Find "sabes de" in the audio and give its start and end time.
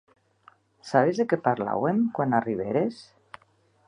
0.91-1.25